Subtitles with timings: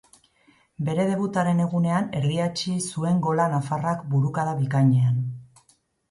[0.85, 5.21] Bere debutaren egunean erdietsi zuen gola nafarrak burukada bikainean.